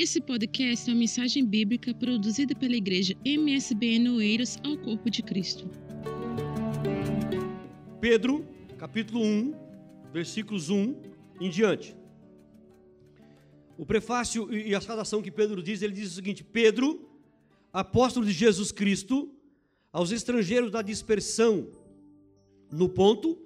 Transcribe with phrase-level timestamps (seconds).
[0.00, 5.68] Esse podcast é uma mensagem bíblica produzida pela igreja MSBN Oeiras ao Corpo de Cristo.
[8.00, 8.46] Pedro,
[8.78, 9.52] capítulo 1,
[10.12, 10.94] versículos 1
[11.40, 11.96] em diante.
[13.76, 17.10] O prefácio e a saudação que Pedro diz, ele diz o seguinte: Pedro,
[17.72, 19.34] apóstolo de Jesus Cristo,
[19.92, 21.72] aos estrangeiros da dispersão
[22.70, 23.36] no Ponto,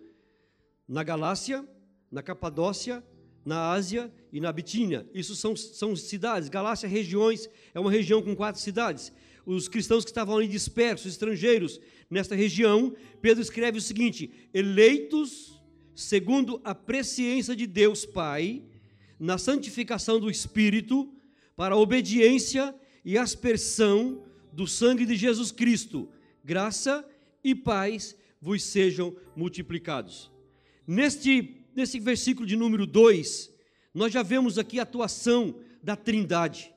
[0.86, 1.66] na Galácia,
[2.10, 3.02] na Capadócia,
[3.42, 5.06] na Ásia e na Bitínia.
[5.12, 6.48] Isso são, são cidades.
[6.48, 9.12] Galácia, regiões, é uma região com quatro cidades.
[9.44, 15.60] Os cristãos que estavam ali dispersos, estrangeiros, nesta região, Pedro escreve o seguinte: eleitos
[15.94, 18.62] segundo a presciência de Deus Pai,
[19.18, 21.12] na santificação do Espírito,
[21.54, 26.08] para a obediência e aspersão do sangue de Jesus Cristo,
[26.44, 27.04] graça
[27.44, 30.30] e paz vos sejam multiplicados.
[30.86, 33.51] Neste nesse versículo de número 2,
[33.94, 36.72] nós já vemos aqui a atuação da Trindade.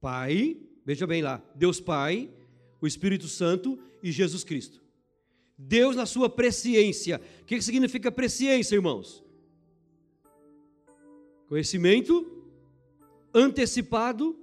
[0.00, 2.30] Pai, veja bem lá, Deus Pai,
[2.80, 4.80] o Espírito Santo e Jesus Cristo.
[5.58, 7.20] Deus na sua presciência.
[7.42, 9.22] O que significa presciência, irmãos?
[11.48, 12.44] Conhecimento
[13.34, 14.38] antecipado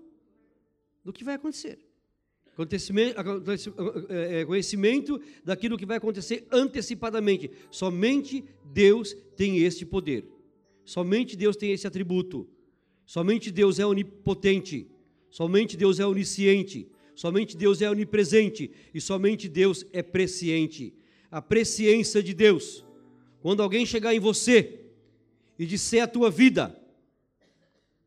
[1.04, 1.80] do que vai acontecer.
[4.10, 7.52] É, é, conhecimento daquilo que vai acontecer antecipadamente.
[7.72, 10.37] Somente Deus tem este poder.
[10.88, 12.48] Somente Deus tem esse atributo.
[13.06, 14.90] Somente Deus é onipotente.
[15.30, 16.90] Somente Deus é onisciente.
[17.14, 18.72] Somente Deus é onipresente.
[18.94, 20.94] E somente Deus é presciente.
[21.30, 22.86] A presciência de Deus.
[23.42, 24.80] Quando alguém chegar em você
[25.60, 26.74] e disser a tua vida,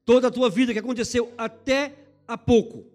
[0.02, 2.86] toda a tua vida que aconteceu até há pouco,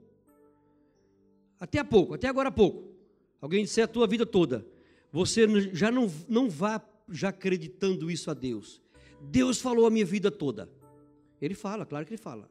[1.59, 2.92] até há pouco, até agora há pouco,
[3.39, 4.66] alguém disser a tua vida toda,
[5.11, 8.83] você já não, não vá já acreditando isso a Deus.
[9.21, 10.69] Deus falou a minha vida toda.
[11.41, 12.49] Ele fala, claro que ele fala.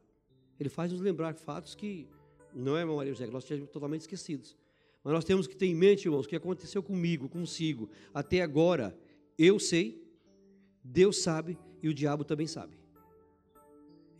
[0.58, 2.08] Ele faz nos lembrar fatos que
[2.54, 4.56] não é memória José, nós tínhamos totalmente esquecidos.
[5.02, 8.96] Mas nós temos que ter em mente, irmãos, o que aconteceu comigo, consigo, até agora.
[9.36, 10.02] Eu sei,
[10.82, 12.78] Deus sabe e o diabo também sabe.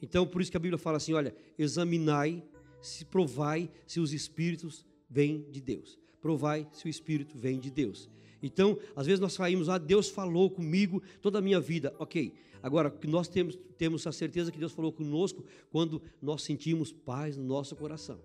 [0.02, 2.44] Então, por isso que a Bíblia fala assim: olha, examinai
[2.82, 5.98] se provai se os espíritos vêm de Deus.
[6.20, 8.10] Provai se o espírito vem de Deus.
[8.44, 11.94] Então, às vezes nós saímos, ah, Deus falou comigo toda a minha vida.
[11.98, 12.34] Ok.
[12.62, 17.44] Agora, nós temos, temos a certeza que Deus falou conosco quando nós sentimos paz no
[17.44, 18.20] nosso coração.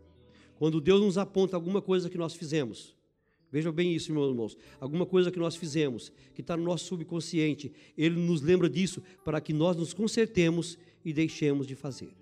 [0.58, 2.94] Quando Deus nos aponta alguma coisa que nós fizemos.
[3.50, 4.58] Vejam bem isso, meus irmãos.
[4.78, 9.40] Alguma coisa que nós fizemos, que está no nosso subconsciente, Ele nos lembra disso para
[9.40, 12.14] que nós nos consertemos e deixemos de fazer.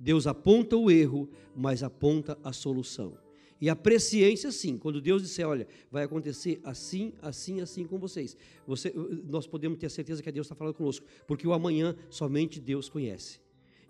[0.00, 3.23] Deus aponta o erro, mas aponta a solução.
[3.64, 8.36] E a presciência, sim, quando Deus disser, olha, vai acontecer assim, assim, assim com vocês.
[8.66, 8.92] Você,
[9.26, 12.90] nós podemos ter a certeza que Deus está falando conosco, porque o amanhã somente Deus
[12.90, 13.40] conhece.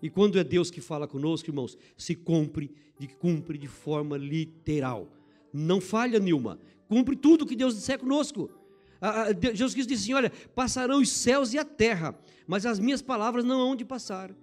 [0.01, 5.11] E quando é Deus que fala conosco, irmãos, se cumpre, de, cumpre de forma literal.
[5.51, 6.57] Não falha, Nilma.
[6.87, 8.49] Cumpre tudo que Deus disser conosco.
[9.53, 13.43] Jesus Cristo disse assim: Olha, passarão os céus e a terra, mas as minhas palavras
[13.43, 14.33] não hão de passar.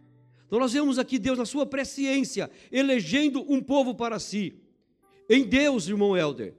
[0.46, 4.60] Então nós vemos aqui Deus na sua presciência, elegendo um povo para si.
[5.28, 6.54] Em Deus, irmão Helder,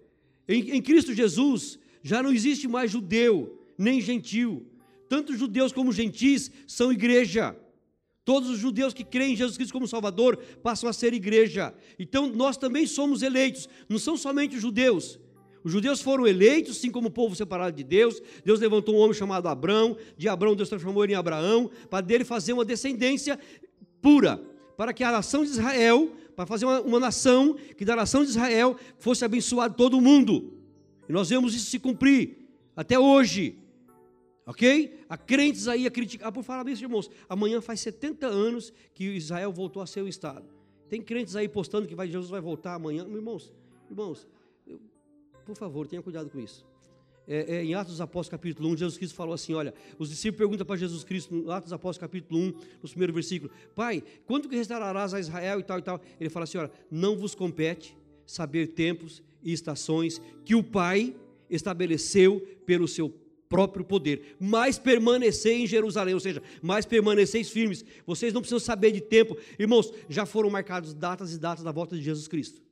[0.48, 4.66] em, em Cristo Jesus, já não existe mais judeu, nem gentil.
[5.08, 7.56] Tanto judeus como gentis são igreja.
[8.26, 11.74] Todos os judeus que creem em Jesus Cristo como Salvador passam a ser igreja.
[12.00, 15.20] Então nós também somos eleitos, não são somente os judeus.
[15.64, 18.22] Os judeus foram eleitos, assim como povo separado de Deus.
[18.44, 22.26] Deus levantou um homem chamado Abrão, de Abrão Deus transformou ele em Abraão, para dele
[22.26, 23.40] fazer uma descendência
[24.02, 24.42] pura,
[24.76, 28.30] para que a nação de Israel, para fazer uma, uma nação, que da nação de
[28.30, 30.54] Israel fosse abençoado todo mundo.
[31.08, 33.60] E nós vemos isso se cumprir até hoje.
[34.46, 35.00] Ok?
[35.08, 36.28] Há crentes aí a criticar.
[36.28, 40.08] Ah, por falar nisso, irmãos, amanhã faz 70 anos que Israel voltou a ser um
[40.08, 40.46] Estado.
[40.90, 43.08] Tem crentes aí postando que vai, Jesus vai voltar amanhã.
[43.08, 43.54] Irmãos,
[43.90, 44.28] irmãos,
[44.68, 44.80] eu,
[45.46, 46.73] por favor, tenha cuidado com isso
[47.28, 50.38] é, é, em Atos dos Apóstolos capítulo 1, Jesus Cristo falou assim, olha, os discípulos
[50.38, 54.50] perguntam para Jesus Cristo, no Atos dos Apóstolos capítulo 1, no primeiro versículo, Pai, quando
[54.50, 56.02] que restaurarás a Israel e tal e tal?
[56.20, 61.16] Ele fala assim, olha, não vos compete saber tempos e estações que o Pai
[61.50, 63.14] estabeleceu pelo seu
[63.48, 67.86] próprio poder, mas permanecer em Jerusalém, ou seja, mais permaneceis firmes.
[68.04, 69.38] Vocês não precisam saber de tempo.
[69.60, 72.64] Irmãos, já foram marcados datas e datas da volta de Jesus Cristo.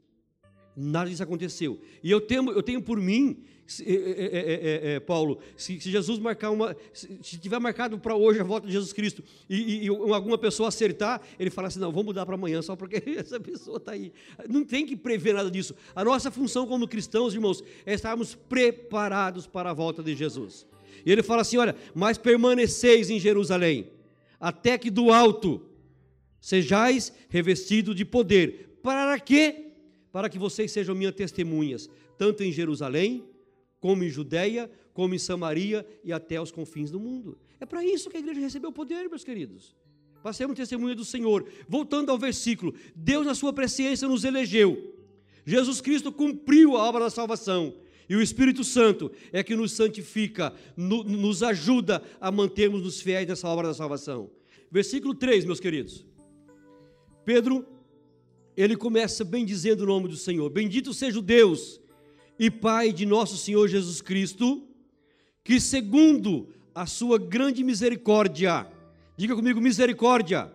[0.75, 1.79] Nada disso aconteceu.
[2.03, 3.43] E eu tenho, eu tenho por mim
[3.79, 8.43] é é, é, Paulo, se, se, Jesus marcar uma, se, tiver marcado para hoje a
[8.43, 12.07] volta de Jesus Cristo e, e, e, alguma pessoa acertar, ele fala assim: não, vamos
[12.07, 14.11] mudar para amanhã só porque essa pessoa está aí.
[14.49, 15.73] Não tem que prever nada disso.
[15.95, 20.65] A nossa função como cristãos, irmãos, é estarmos preparados para a volta de Jesus.
[21.05, 23.89] E ele fala assim: olha, mas permaneceis em Jerusalém,
[24.37, 25.71] até que do alto
[26.41, 28.79] Sejais revestidos de poder.
[28.81, 29.70] Para quê?
[30.11, 33.25] Para que vocês sejam minhas testemunhas, tanto em Jerusalém,
[33.79, 37.37] como em Judéia, como em Samaria e até os confins do mundo.
[37.59, 39.75] É para isso que a igreja recebeu o poder, meus queridos.
[40.21, 41.47] Para ser um testemunho do Senhor.
[41.67, 44.95] Voltando ao versículo, Deus, na sua presciência, nos elegeu.
[45.45, 47.73] Jesus Cristo cumpriu a obra da salvação.
[48.07, 53.47] E o Espírito Santo é que nos santifica, nos ajuda a mantermos nos fiéis nessa
[53.47, 54.29] obra da salvação.
[54.69, 56.05] Versículo 3, meus queridos.
[57.25, 57.65] Pedro,
[58.55, 61.79] ele começa bem dizendo o nome do Senhor: Bendito seja o Deus
[62.37, 64.63] e Pai de nosso Senhor Jesus Cristo,
[65.43, 68.67] que segundo a sua grande misericórdia,
[69.15, 70.51] diga comigo, misericórdia,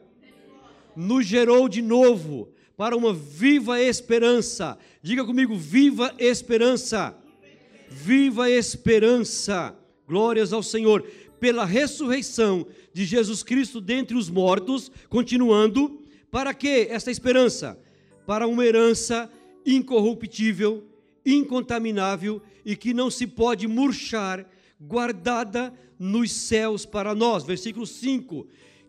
[0.96, 4.78] nos gerou de novo para uma viva esperança.
[5.02, 7.16] Diga comigo, viva esperança.
[7.88, 9.76] Viva esperança.
[10.06, 11.02] Glórias ao Senhor.
[11.38, 17.78] Pela ressurreição de Jesus Cristo dentre os mortos, continuando, para que esta esperança?
[18.26, 19.30] Para uma herança
[19.64, 20.84] incorruptível,
[21.24, 24.46] incontaminável e que não se pode murchar,
[24.80, 27.44] guardada nos céus para nós.
[27.44, 28.46] Versículo 5: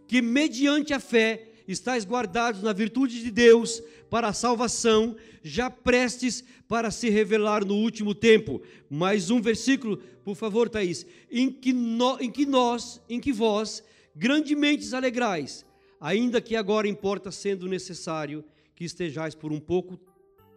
[0.07, 6.43] Que mediante a fé estáis guardados na virtude de Deus para a salvação, já prestes
[6.67, 8.61] para se revelar no último tempo.
[8.89, 11.05] Mais um versículo, por favor, Thaís.
[11.29, 13.83] Em que, no, em que nós, em que vós,
[14.15, 15.65] grandemente alegrais,
[15.99, 18.43] ainda que agora importa sendo necessário
[18.77, 19.99] que estejais por um pouco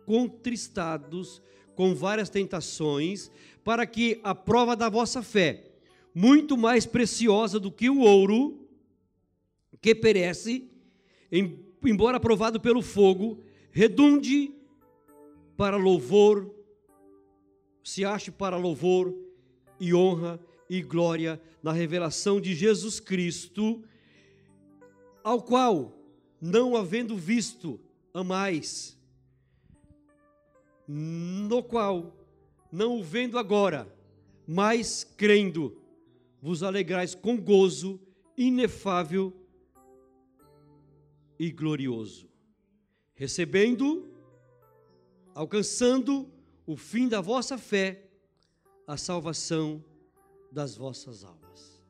[0.04, 1.40] contristados
[1.74, 3.30] com várias tentações,
[3.64, 5.70] para que a prova da vossa fé,
[6.14, 8.68] muito mais preciosa do que o ouro,
[9.80, 10.70] que perece,
[11.82, 14.54] embora aprovado pelo fogo, redunde
[15.56, 16.54] para louvor,
[17.82, 19.14] se ache para louvor
[19.80, 20.38] e honra
[20.68, 23.82] e glória na revelação de Jesus Cristo,
[25.24, 25.98] ao qual,
[26.38, 27.80] não havendo visto,
[28.12, 28.98] amais,
[30.86, 32.16] no qual,
[32.70, 33.92] não o vendo agora,
[34.46, 35.80] mas crendo,
[36.42, 38.00] vos alegrais com gozo
[38.36, 39.32] inefável
[41.38, 42.28] e glorioso,
[43.14, 44.10] recebendo,
[45.34, 46.28] alcançando
[46.66, 48.06] o fim da vossa fé,
[48.86, 49.84] a salvação
[50.50, 51.80] das vossas almas.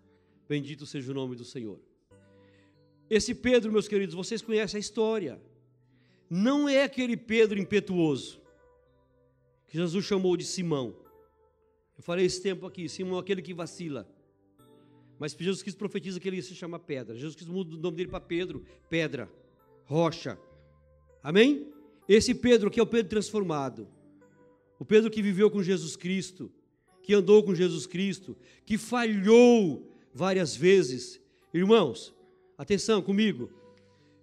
[0.49, 1.81] Bendito seja o nome do Senhor.
[3.09, 5.41] Esse Pedro, meus queridos, vocês conhecem a história.
[6.31, 8.41] Não é aquele Pedro impetuoso
[9.67, 10.97] que Jesus chamou de Simão.
[11.99, 14.09] Eu falei esse tempo aqui, Simão é aquele que vacila.
[15.19, 17.15] Mas Jesus Cristo profetiza que ele ia se chamar Pedra.
[17.15, 19.29] Jesus Cristo muda o nome dele para Pedro, Pedra
[19.85, 20.39] rocha.
[21.21, 21.67] Amém?
[22.09, 23.89] Esse Pedro que é o Pedro transformado.
[24.79, 26.51] O Pedro que viveu com Jesus Cristo,
[27.03, 31.21] que andou com Jesus Cristo, que falhou várias vezes.
[31.53, 32.15] Irmãos,
[32.57, 33.51] atenção comigo.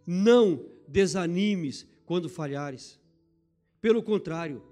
[0.06, 3.00] Não desanimes quando falhares.
[3.80, 4.63] Pelo contrário,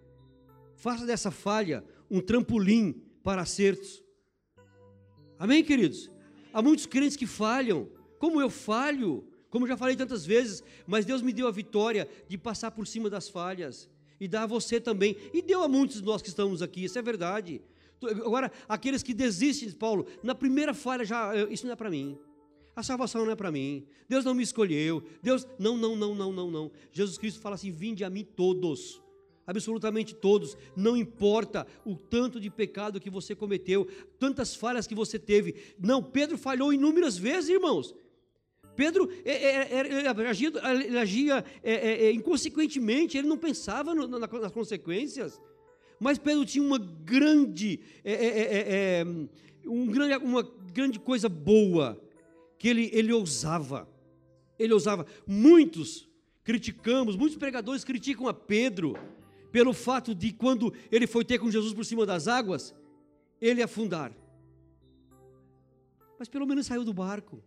[0.74, 4.02] faça dessa falha um trampolim para acertos.
[5.38, 6.10] Amém, queridos?
[6.54, 11.22] Há muitos crentes que falham, como eu falho, como já falei tantas vezes, mas Deus
[11.22, 15.18] me deu a vitória de passar por cima das falhas e dar a você também.
[15.34, 17.62] E deu a muitos de nós que estamos aqui, isso é verdade.
[18.02, 22.18] Agora, aqueles que desistem, Paulo, na primeira falha já, isso não é para mim.
[22.76, 23.86] A salvação não é para mim.
[24.10, 25.02] Deus não me escolheu.
[25.22, 26.72] Deus, não, não, não, não, não, não.
[26.92, 29.02] Jesus Cristo fala assim: "Vinde a mim todos".
[29.48, 35.20] Absolutamente todos, não importa o tanto de pecado que você cometeu, tantas falhas que você
[35.20, 35.56] teve.
[35.80, 37.94] Não, Pedro falhou inúmeras vezes, irmãos.
[38.76, 40.52] Pedro é, é, é, ele agia,
[40.84, 41.46] ele agia
[42.14, 45.40] inconsequentemente, ele não pensava nas consequências.
[46.00, 47.80] Mas Pedro tinha uma grande,
[49.66, 52.02] um grande, uma grande coisa boa,
[52.58, 53.88] que ele, ele ousava.
[54.58, 55.06] Ele ousava.
[55.28, 56.08] Muitos
[56.44, 58.96] criticamos, muitos pregadores criticam a Pedro
[59.52, 62.76] pelo fato de quando ele foi ter com Jesus por cima das águas,
[63.40, 64.12] ele afundar.
[66.20, 67.42] Mas pelo menos saiu do barco.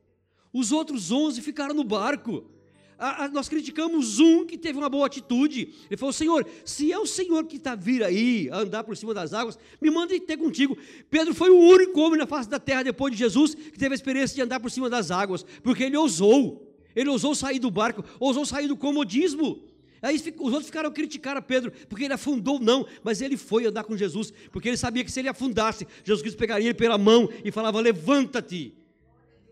[0.53, 2.51] Os outros onze ficaram no barco.
[2.99, 5.73] A, a, nós criticamos um que teve uma boa atitude.
[5.89, 9.15] Ele falou: Senhor, se é o Senhor que está vir aí, a andar por cima
[9.15, 10.77] das águas, me manda ter contigo.
[11.09, 13.97] Pedro foi o único homem na face da terra depois de Jesus que teve a
[13.97, 16.65] experiência de andar por cima das águas, porque ele ousou.
[16.97, 19.63] Ele ousou sair do barco, ousou sair do comodismo.
[20.03, 23.67] Aí os outros ficaram a criticar a Pedro, porque ele afundou, não, mas ele foi
[23.67, 26.99] andar com Jesus, porque ele sabia que se ele afundasse, Jesus Cristo pegaria ele pela
[26.99, 28.75] mão e falava: Levanta-te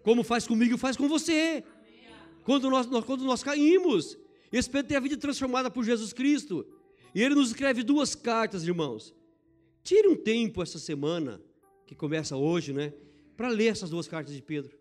[0.02, 1.64] como faz comigo, faz com você.
[2.46, 4.16] Quando nós, quando nós caímos,
[4.52, 6.64] esse Pedro tem a vida transformada por Jesus Cristo.
[7.12, 9.12] E ele nos escreve duas cartas, irmãos.
[9.82, 11.42] Tire um tempo essa semana,
[11.88, 12.94] que começa hoje, né?
[13.36, 14.78] Para ler essas duas cartas de Pedro.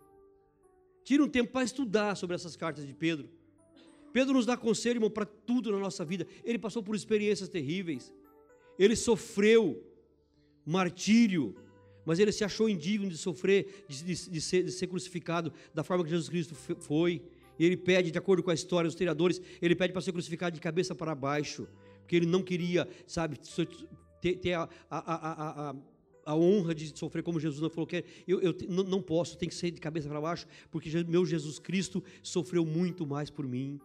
[1.03, 3.27] Tire um tempo para estudar sobre essas cartas de Pedro.
[4.13, 6.27] Pedro nos dá conselho, irmão, para tudo na nossa vida.
[6.43, 8.13] Ele passou por experiências terríveis.
[8.77, 9.83] Ele sofreu
[10.63, 11.55] martírio,
[12.05, 15.83] mas ele se achou indigno de sofrer, de, de, de, ser, de ser crucificado da
[15.83, 17.23] forma que Jesus Cristo foi.
[17.57, 20.53] E ele pede, de acordo com a história dos historiadores, ele pede para ser crucificado
[20.53, 21.67] de cabeça para baixo,
[22.01, 23.39] porque ele não queria, sabe,
[24.21, 25.75] ter, ter a, a, a,
[26.25, 29.55] a honra de sofrer como Jesus não falou que eu, eu não posso, tem que
[29.55, 33.79] ser de cabeça para baixo, porque meu Jesus Cristo sofreu muito mais por mim.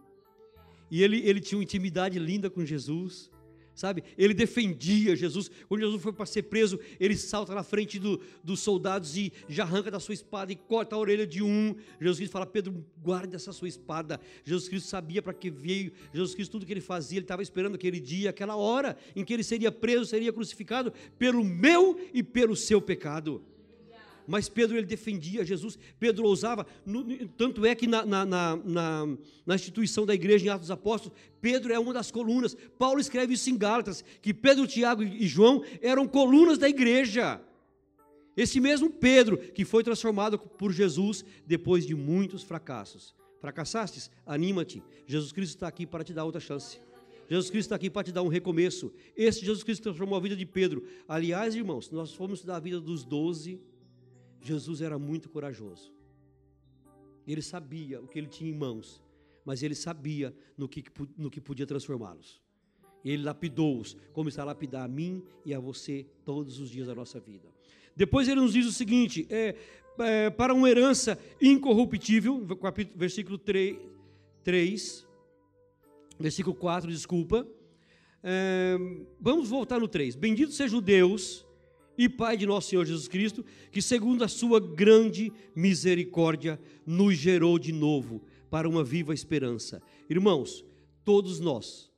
[0.89, 3.31] E ele, ele tinha uma intimidade linda com Jesus
[3.75, 4.03] sabe?
[4.17, 5.49] Ele defendia Jesus.
[5.67, 9.63] Quando Jesus foi para ser preso, ele salta na frente do, dos soldados e já
[9.63, 11.75] arranca da sua espada e corta a orelha de um.
[11.99, 14.19] Jesus Cristo fala: Pedro, guarde essa sua espada.
[14.43, 15.91] Jesus Cristo sabia para que veio.
[16.13, 19.33] Jesus Cristo, tudo que ele fazia, ele estava esperando aquele dia, aquela hora em que
[19.33, 23.43] ele seria preso, seria crucificado pelo meu e pelo seu pecado.
[24.31, 26.65] Mas Pedro ele defendia Jesus, Pedro ousava,
[27.35, 28.57] tanto é que na, na, na,
[29.45, 32.55] na, instituição da igreja em Atos dos Apóstolos, Pedro é uma das colunas.
[32.79, 37.41] Paulo escreve isso em Gálatas, que Pedro, Tiago e João eram colunas da igreja.
[38.37, 43.13] Esse mesmo Pedro que foi transformado por Jesus depois de muitos fracassos.
[43.41, 44.09] Fracassastes?
[44.25, 44.81] Anima-te.
[45.05, 46.79] Jesus Cristo está aqui para te dar outra chance.
[47.29, 48.93] Jesus Cristo está aqui para te dar um recomeço.
[49.13, 50.85] Esse Jesus Cristo transformou a vida de Pedro.
[51.05, 53.59] Aliás, irmãos, nós fomos estudar a vida dos doze
[54.41, 55.93] Jesus era muito corajoso.
[57.27, 59.01] Ele sabia o que ele tinha em mãos,
[59.45, 60.83] mas ele sabia no que,
[61.17, 62.41] no que podia transformá-los.
[63.03, 66.95] Ele lapidou-os, como está a lapidar a mim e a você todos os dias da
[66.95, 67.47] nossa vida.
[67.95, 69.55] Depois ele nos diz o seguinte: é,
[69.99, 72.45] é para uma herança incorruptível,
[72.95, 73.77] versículo 3,
[74.43, 75.07] 3
[76.21, 77.47] versículo 4, desculpa.
[78.23, 78.77] É,
[79.19, 80.15] vamos voltar no 3.
[80.15, 81.45] Bendito seja o Deus
[82.03, 87.59] e Pai de nosso Senhor Jesus Cristo, que segundo a sua grande misericórdia nos gerou
[87.59, 89.83] de novo para uma viva esperança.
[90.09, 90.65] Irmãos,
[91.05, 91.91] todos nós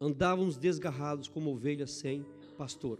[0.00, 2.24] andávamos desgarrados como ovelhas sem
[2.56, 2.98] pastor.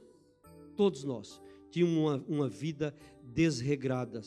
[0.77, 1.41] Todos nós
[1.71, 4.21] tínhamos uma, uma vida desregrada,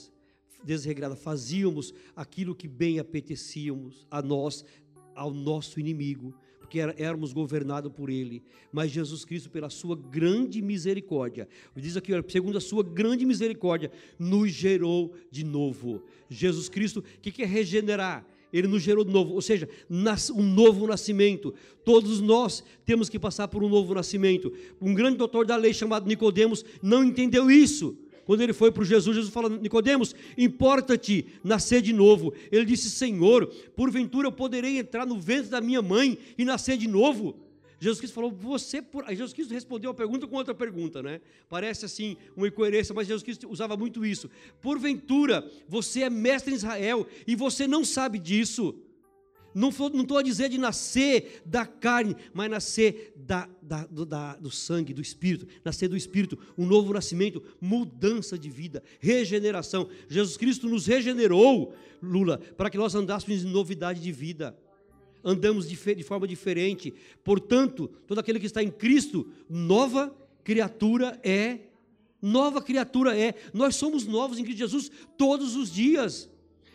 [0.63, 4.65] desregrada, fazíamos aquilo que bem apetecíamos a nós,
[5.13, 6.33] ao nosso inimigo,
[6.65, 8.41] porque éramos governados por Ele.
[8.73, 14.51] Mas Jesus Cristo, pela sua grande misericórdia, diz aqui, segundo a sua grande misericórdia, nos
[14.51, 16.03] gerou de novo.
[16.27, 18.25] Jesus Cristo, o que é regenerar?
[18.51, 19.69] Ele nos gerou de novo, ou seja,
[20.33, 21.53] um novo nascimento.
[21.83, 24.51] Todos nós temos que passar por um novo nascimento.
[24.81, 27.95] Um grande doutor da lei chamado Nicodemos não entendeu isso
[28.25, 32.33] quando ele foi para Jesus, Jesus fala: Nicodemos, importa-te nascer de novo.
[32.51, 36.87] Ele disse: Senhor, porventura eu poderei entrar no ventre da minha mãe e nascer de
[36.87, 37.39] novo?
[37.79, 39.05] Jesus Cristo falou, você por.
[39.09, 41.21] Jesus Cristo respondeu a pergunta com outra pergunta, né?
[41.47, 44.29] Parece assim uma incoerência, mas Jesus Cristo usava muito isso.
[44.61, 48.75] Porventura, você é mestre em Israel e você não sabe disso.
[49.55, 54.51] Não estou a dizer de nascer da carne, mas nascer da, da, do, da, do
[54.51, 55.47] sangue, do Espírito.
[55.63, 59.87] Nascer do Espírito, um novo nascimento, mudança de vida, regeneração.
[60.09, 64.59] Jesus Cristo nos regenerou, Lula, para que nós andássemos em novidade de vida.
[65.23, 66.93] Andamos de, de forma diferente.
[67.23, 71.59] Portanto, todo aquele que está em Cristo, nova criatura é.
[72.21, 73.35] Nova criatura é.
[73.53, 76.29] Nós somos novos em Cristo Jesus todos os dias.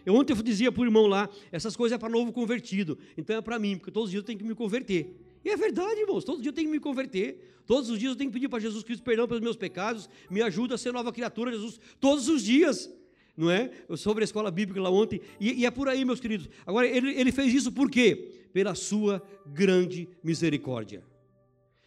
[0.05, 3.37] Eu ontem eu dizia para o irmão lá, essas coisas é para novo convertido, então
[3.37, 5.15] é para mim, porque todos os dias eu tenho que me converter.
[5.45, 7.51] E é verdade, irmãos, todos os dias eu tenho que me converter.
[7.67, 10.43] Todos os dias eu tenho que pedir para Jesus Cristo perdão pelos meus pecados, me
[10.43, 12.91] ajuda a ser nova criatura, Jesus, todos os dias.
[13.37, 13.71] Não é?
[13.89, 16.49] Eu sobre a escola bíblica lá ontem, e, e é por aí, meus queridos.
[16.67, 18.49] Agora, ele, ele fez isso por quê?
[18.53, 21.03] Pela sua grande misericórdia.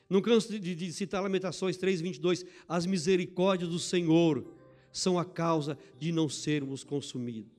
[0.10, 2.46] Não canso de, de citar Lamentações 3, 22.
[2.68, 4.46] As misericórdias do Senhor
[4.92, 7.53] são a causa de não sermos consumidos.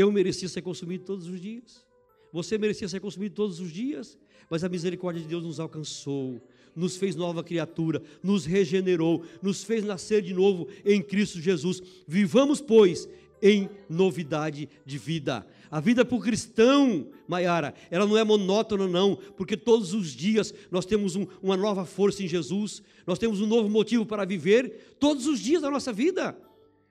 [0.00, 1.84] Eu merecia ser consumido todos os dias.
[2.32, 4.18] Você merecia ser consumido todos os dias.
[4.48, 6.40] Mas a misericórdia de Deus nos alcançou,
[6.74, 11.82] nos fez nova criatura, nos regenerou, nos fez nascer de novo em Cristo Jesus.
[12.08, 13.06] Vivamos, pois,
[13.42, 15.46] em novidade de vida.
[15.70, 20.54] A vida para o cristão, Maiara, ela não é monótona, não, porque todos os dias
[20.70, 24.96] nós temos um, uma nova força em Jesus, nós temos um novo motivo para viver,
[24.98, 26.34] todos os dias da nossa vida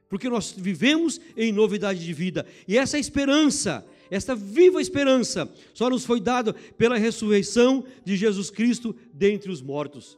[0.10, 2.46] porque nós vivemos em novidade de vida.
[2.68, 8.96] E essa esperança, essa viva esperança, só nos foi dada pela ressurreição de Jesus Cristo
[9.14, 10.18] dentre os mortos.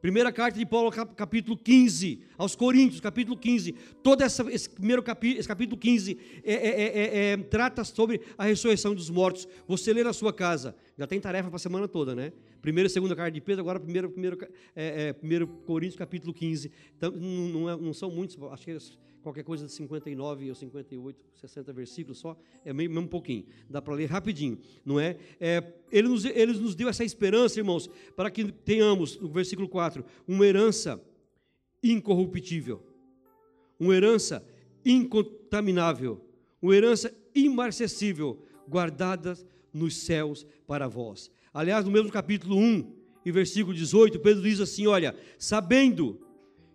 [0.00, 3.72] Primeira carta de Paulo, capítulo 15, aos Coríntios, capítulo 15.
[4.00, 8.44] Todo essa, esse primeiro capítulo, esse capítulo 15 é, é, é, é, trata sobre a
[8.44, 9.48] ressurreição dos mortos.
[9.66, 10.76] Você lê na sua casa.
[10.96, 12.32] Já tem tarefa para a semana toda, né?
[12.62, 14.38] Primeira e segunda carta de Pedro, agora primeiro, primeiro,
[14.76, 16.70] é, é, primeiro Coríntios, capítulo 15.
[16.96, 18.78] Então, não, não, não são muitos, acho que
[19.28, 23.94] qualquer coisa de 59 ou 58, 60 versículos só, é meio um pouquinho, dá para
[23.94, 25.18] ler rapidinho, não é?
[25.38, 30.02] é ele, nos, ele nos deu essa esperança, irmãos, para que tenhamos, no versículo 4,
[30.26, 31.02] uma herança
[31.82, 32.82] incorruptível,
[33.78, 34.42] uma herança
[34.82, 36.24] incontaminável,
[36.60, 39.36] uma herança imarcessível, guardada
[39.74, 41.30] nos céus para vós.
[41.52, 42.94] Aliás, no mesmo capítulo 1
[43.26, 46.18] e versículo 18, Pedro diz assim: Olha, sabendo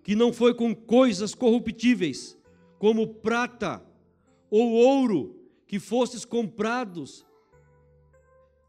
[0.04, 2.38] que não foi com coisas corruptíveis,
[2.84, 3.82] como prata
[4.50, 7.26] ou ouro, que fostes comprados,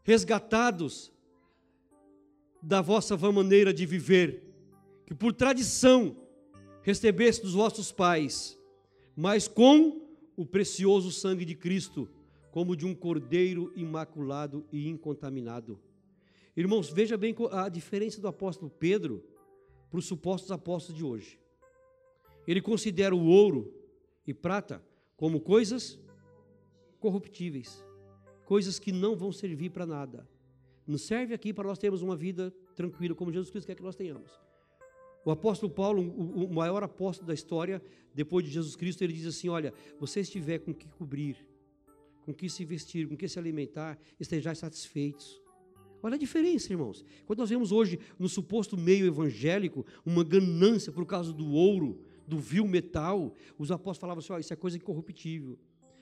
[0.05, 1.11] resgatados
[2.63, 4.41] da vossa vã maneira de viver,
[5.05, 6.15] que por tradição
[6.81, 8.57] recebeste dos vossos pais,
[9.17, 10.07] mas com
[10.37, 12.07] o precioso sangue de Cristo,
[12.51, 15.77] como de um cordeiro imaculado e incontaminado.
[16.55, 19.21] Irmãos, veja bem a diferença do apóstolo Pedro
[19.89, 21.37] para os supostos apóstolos de hoje.
[22.47, 23.83] Ele considera o ouro
[24.25, 24.83] e prata
[25.15, 25.99] como coisas
[26.99, 27.83] corruptíveis,
[28.45, 30.27] coisas que não vão servir para nada.
[30.85, 33.95] Nos serve aqui para nós termos uma vida tranquila, como Jesus Cristo quer que nós
[33.95, 34.31] tenhamos.
[35.23, 37.81] O apóstolo Paulo, o maior apóstolo da história,
[38.13, 41.43] depois de Jesus Cristo, ele diz assim: Olha, você estiver com que cobrir,
[42.21, 45.41] com que se vestir, com que se alimentar, estejais satisfeitos.
[46.03, 47.03] Olha a diferença, irmãos.
[47.25, 52.39] Quando nós vemos hoje no suposto meio evangélico uma ganância por causa do ouro, do
[52.39, 55.57] vil metal, os apóstolos falavam assim: isso é coisa incorruptível.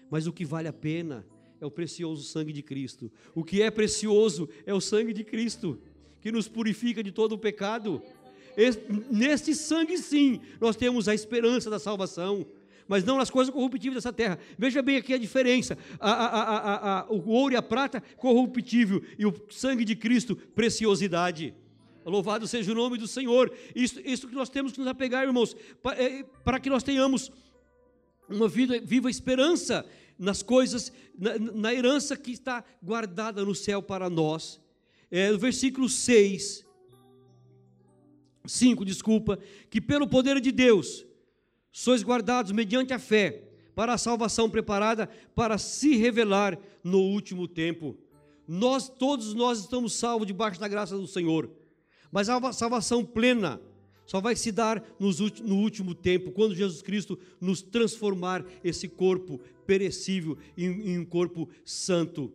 [0.10, 1.26] Mas o que vale a pena
[1.60, 3.12] é o precioso sangue de Cristo.
[3.34, 5.80] O que é precioso é o sangue de Cristo,
[6.22, 8.02] que nos purifica de todo o pecado.
[9.10, 12.46] Neste sangue, sim, nós temos a esperança da salvação
[12.88, 14.38] mas não nas coisas corruptíveis dessa terra.
[14.58, 19.26] Veja bem aqui a diferença: a, a, a, o ouro e a prata, corruptível, e
[19.26, 21.54] o sangue de Cristo, preciosidade.
[22.06, 23.52] Louvado seja o nome do Senhor.
[23.76, 27.32] Isso, isso que nós temos que nos apegar, irmãos, para, é, para que nós tenhamos
[28.30, 29.86] uma vida, viva esperança
[30.18, 34.62] nas coisas, na, na, herança que está guardada no céu para nós.
[35.10, 36.66] É, no versículo 6,
[38.46, 41.06] 5, desculpa, que pelo poder de Deus
[41.72, 43.44] sois guardados mediante a fé
[43.76, 47.98] para a salvação preparada para se revelar no último tempo.
[48.48, 51.50] Nós todos nós estamos salvos debaixo da graça do Senhor.
[52.14, 53.60] Mas a salvação plena
[54.06, 60.38] só vai se dar no último tempo, quando Jesus Cristo nos transformar esse corpo perecível
[60.56, 62.32] em, um corpo santo,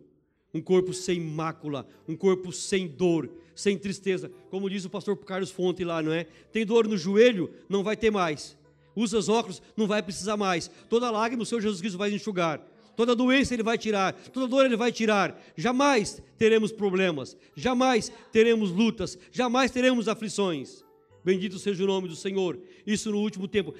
[0.53, 4.29] um corpo sem mácula, um corpo sem dor, sem tristeza.
[4.49, 6.25] Como diz o pastor Carlos Fonte lá, não é?
[6.51, 7.49] Tem dor no joelho?
[7.69, 8.59] Não vai ter mais
[8.95, 10.69] usa os óculos, não vai precisar mais.
[10.89, 12.61] Toda lágrima o Senhor Jesus Cristo vai enxugar.
[12.99, 15.41] Toda doença Ele vai tirar, toda dor Ele vai tirar.
[15.55, 20.83] Jamais teremos problemas, jamais teremos lutas, jamais teremos aflições.
[21.23, 22.59] Bendito seja o nome do Senhor.
[22.85, 23.73] Isso no último tempo.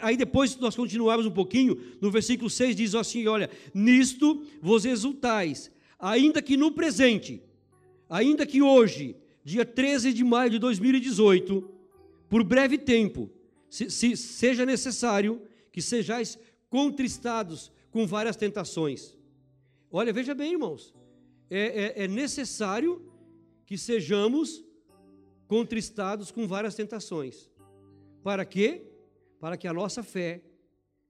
[0.00, 5.70] Aí depois nós continuarmos um pouquinho, no versículo 6 diz assim: Olha, nisto vos exultais,
[5.98, 7.42] ainda que no presente,
[8.08, 11.70] ainda que hoje, dia 13 de maio de 2018,
[12.30, 13.30] por breve tempo,
[13.68, 16.38] se, se seja necessário que sejais
[16.70, 19.16] contristados com várias tentações.
[19.88, 20.92] Olha, veja bem, irmãos,
[21.48, 23.08] é, é, é necessário
[23.64, 24.64] que sejamos
[25.46, 27.48] contristados com várias tentações.
[28.20, 28.82] Para quê?
[29.38, 30.42] Para que a nossa fé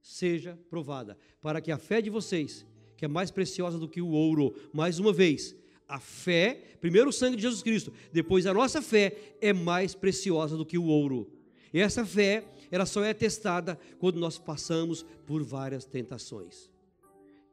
[0.02, 1.16] seja provada.
[1.40, 2.66] Para que a fé de vocês,
[2.98, 5.56] que é mais preciosa do que o ouro, mais uma vez,
[5.88, 10.54] a fé, primeiro o sangue de Jesus Cristo, depois a nossa fé é mais preciosa
[10.54, 11.32] do que o ouro.
[11.72, 16.73] E essa fé ela só é testada quando nós passamos por várias tentações.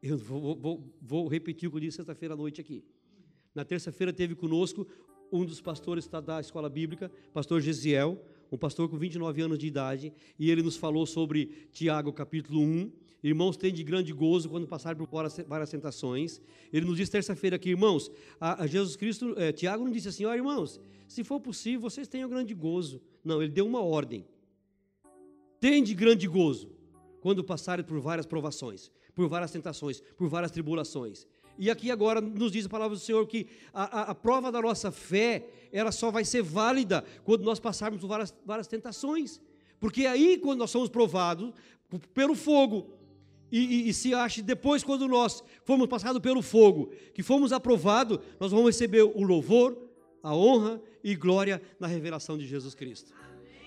[0.02, 2.84] Eu vou, vou, vou repetir o que eu disse sexta-feira à noite aqui.
[3.54, 4.88] Na terça-feira teve conosco
[5.32, 8.20] um dos pastores da escola bíblica, pastor Gesiel,
[8.52, 12.92] um pastor com 29 anos de idade, e ele nos falou sobre Tiago capítulo 1.
[13.24, 15.08] Irmãos, tem de grande gozo quando passarem por
[15.48, 16.42] várias tentações.
[16.74, 20.32] Ele nos disse terça-feira aqui, irmãos, a, Jesus Cristo, é, Tiago não disse assim, ó
[20.32, 23.02] oh, irmãos, se for possível, vocês tenham grande gozo.
[23.24, 24.26] Não, ele deu uma ordem.
[25.60, 26.72] Tende grande gozo
[27.22, 31.28] quando passarem por várias provações, por várias tentações, por várias tribulações.
[31.60, 34.60] E aqui agora nos diz a palavra do Senhor que a, a, a, prova da
[34.60, 39.40] nossa fé, ela só vai ser válida quando nós passarmos por várias, várias tentações.
[39.80, 41.54] Porque aí, quando nós somos provados
[42.14, 42.90] pelo fogo,
[43.52, 48.18] e, e, e se acha depois, quando nós fomos passados pelo fogo, que fomos aprovados,
[48.40, 49.78] nós vamos receber o louvor,
[50.24, 53.14] a honra e glória na revelação de Jesus Cristo.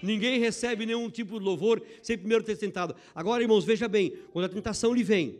[0.02, 2.94] Ninguém recebe nenhum tipo de louvor sem primeiro ter tentado.
[3.14, 5.38] Agora, irmãos, veja bem: quando a tentação lhe vem,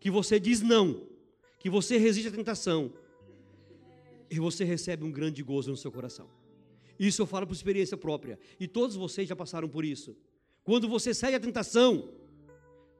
[0.00, 1.02] que você diz não,
[1.58, 2.92] que você resiste à tentação,
[4.30, 6.28] e você recebe um grande gozo no seu coração.
[6.98, 8.38] Isso eu falo por experiência própria.
[8.58, 10.16] E todos vocês já passaram por isso.
[10.64, 12.10] Quando você sai da tentação,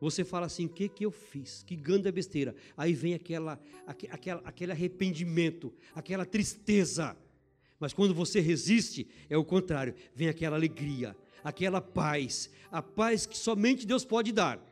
[0.01, 1.63] você fala assim: o que, que eu fiz?
[1.65, 2.55] Que ganda besteira.
[2.77, 7.17] Aí vem aquela, aquela, aquele arrependimento, aquela tristeza.
[7.79, 13.37] Mas quando você resiste, é o contrário: vem aquela alegria, aquela paz, a paz que
[13.37, 14.65] somente Deus pode dar.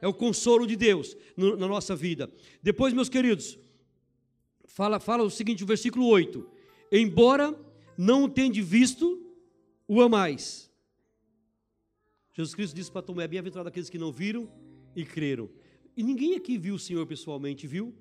[0.00, 2.30] É o consolo de Deus no, na nossa vida.
[2.62, 3.58] Depois, meus queridos,
[4.66, 6.46] fala, fala o seguinte, o versículo 8:
[6.92, 7.58] Embora
[7.96, 9.20] não tende visto,
[9.86, 10.70] o amais.
[12.32, 14.50] Jesus Cristo disse para Tomé: Bem-aventurado aqueles que não viram
[14.94, 15.48] e creram.
[15.96, 17.94] E ninguém aqui viu o Senhor pessoalmente, viu?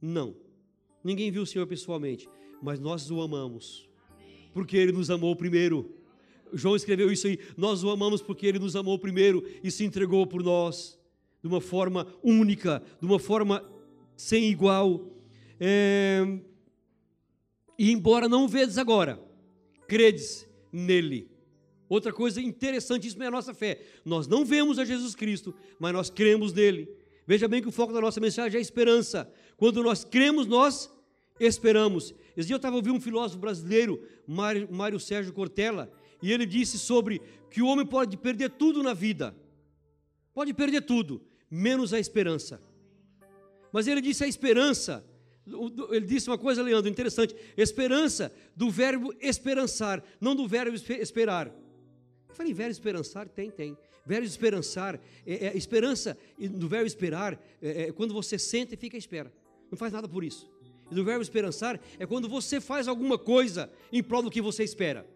[0.00, 0.36] Não.
[1.02, 2.28] Ninguém viu o Senhor pessoalmente,
[2.62, 3.88] mas nós o amamos,
[4.52, 5.98] porque Ele nos amou primeiro.
[6.52, 7.38] João escreveu isso aí.
[7.56, 10.98] Nós o amamos porque Ele nos amou primeiro e se entregou por nós
[11.44, 13.62] de uma forma única, de uma forma
[14.16, 15.10] sem igual.
[15.60, 16.26] É...
[17.78, 19.22] E embora não vedes agora,
[19.86, 21.30] credes nele.
[21.86, 23.82] Outra coisa interessantíssima é a nossa fé.
[24.06, 26.88] Nós não vemos a Jesus Cristo, mas nós cremos nele.
[27.26, 29.30] Veja bem que o foco da nossa mensagem é a esperança.
[29.58, 30.90] Quando nós cremos, nós
[31.38, 32.14] esperamos.
[32.34, 36.78] Esse dia eu estava ouvindo um filósofo brasileiro, Mário, Mário Sérgio Cortella, e ele disse
[36.78, 39.36] sobre que o homem pode perder tudo na vida.
[40.32, 41.22] Pode perder tudo,
[41.54, 42.60] menos a esperança.
[43.72, 45.04] Mas ele disse a esperança
[45.90, 51.48] ele disse uma coisa, Leandro, interessante: esperança do verbo esperançar, não do verbo esperar.
[52.28, 53.28] Eu falei, verbo esperançar?
[53.28, 53.76] Tem, tem.
[54.06, 58.96] Verbo esperançar, é, é, esperança do verbo esperar, é, é, quando você senta e fica
[58.96, 59.32] à espera.
[59.70, 60.50] Não faz nada por isso.
[60.90, 64.64] E do verbo esperançar é quando você faz alguma coisa em prol do que você
[64.64, 65.06] espera.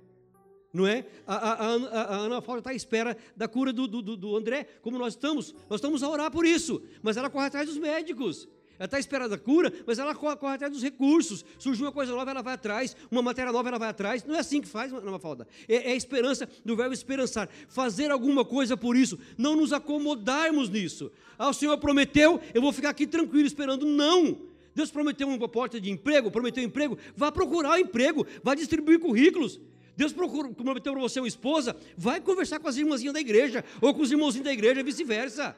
[0.72, 1.06] Não é?
[1.26, 4.66] A, a, a, a Ana Paula está à espera da cura do, do, do André,
[4.82, 5.54] como nós estamos.
[5.68, 8.46] Nós estamos a orar por isso, mas ela corre atrás dos médicos.
[8.78, 11.44] Ela está esperando a cura, mas ela corre, corre atrás dos recursos.
[11.58, 12.96] Surgiu uma coisa nova, ela vai atrás.
[13.10, 14.24] Uma matéria nova, ela vai atrás.
[14.24, 15.48] Não é assim que faz, não falta.
[15.68, 17.48] É, é a esperança do verbo esperançar.
[17.68, 19.18] Fazer alguma coisa por isso.
[19.36, 21.10] Não nos acomodarmos nisso.
[21.36, 23.84] Ah, o Senhor prometeu, eu vou ficar aqui tranquilo esperando.
[23.84, 24.38] Não.
[24.76, 26.96] Deus prometeu uma porta de emprego, prometeu emprego.
[27.16, 29.58] Vá procurar o emprego, vá distribuir currículos.
[29.98, 33.92] Deus procura, prometeu para você uma esposa, vai conversar com as irmãzinhas da igreja, ou
[33.92, 35.56] com os irmãozinhos da igreja, vice-versa.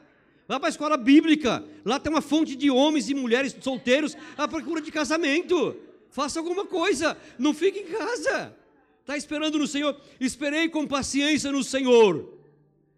[0.49, 1.63] Vá para a escola bíblica.
[1.85, 5.77] Lá tem uma fonte de homens e mulheres solteiros à procura de casamento.
[6.09, 7.19] Faça alguma coisa.
[7.39, 8.57] Não fique em casa.
[9.03, 9.95] Está esperando no Senhor?
[10.19, 12.33] Esperei com paciência no Senhor.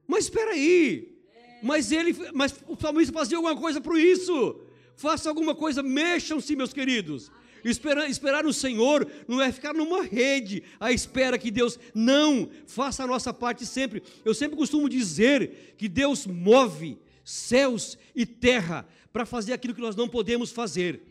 [0.06, 1.12] Mas espera aí.
[1.60, 4.60] Mas ele, mas o salmista fazia alguma coisa por isso.
[4.94, 7.32] Faça alguma coisa, mexam-se, meus queridos.
[7.64, 11.78] Esperar, esperar Senhor não é ficar numa rede à espera que Deus.
[11.94, 14.02] Não, faça a nossa parte sempre.
[14.24, 19.94] Eu sempre costumo dizer que Deus move céus e terra para fazer aquilo que nós
[19.94, 21.02] não podemos fazer.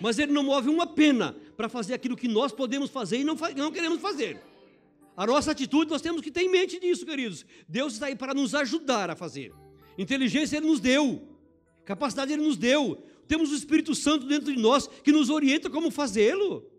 [0.00, 3.36] Mas Ele não move uma pena para fazer aquilo que nós podemos fazer e não,
[3.56, 4.40] não queremos fazer.
[5.16, 7.46] A nossa atitude nós temos que ter em mente disso, queridos.
[7.68, 9.52] Deus está aí para nos ajudar a fazer.
[9.96, 11.22] Inteligência Ele nos deu,
[11.84, 13.04] capacidade Ele nos deu.
[13.26, 16.70] Temos o Espírito Santo dentro de nós que nos orienta como fazê-lo.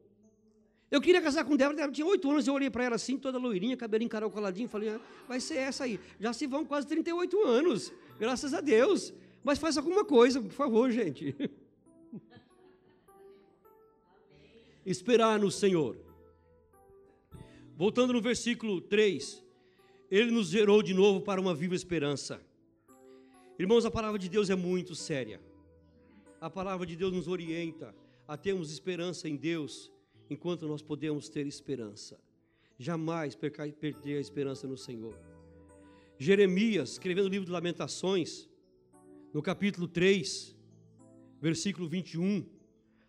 [0.90, 3.38] Eu queria casar com Débora, Débora tinha oito anos, eu olhei para ela assim, toda
[3.38, 6.00] loirinha, cabelinho encaracoladinho, falei, ah, vai ser essa aí.
[6.20, 9.14] Já se vão quase 38 anos, graças a Deus.
[9.44, 11.36] Mas faz alguma coisa, por favor, gente.
[14.86, 15.98] Esperar no Senhor.
[17.76, 19.44] Voltando no versículo 3,
[20.10, 22.42] ele nos gerou de novo para uma viva esperança.
[23.60, 25.42] Irmãos, a palavra de Deus é muito séria.
[26.46, 27.96] A palavra de Deus nos orienta
[28.28, 29.92] a termos esperança em Deus
[30.30, 32.20] enquanto nós podemos ter esperança.
[32.78, 35.18] Jamais perder a esperança no Senhor.
[36.20, 38.48] Jeremias, escrevendo o livro de Lamentações,
[39.34, 40.56] no capítulo 3,
[41.42, 42.46] versículo 21,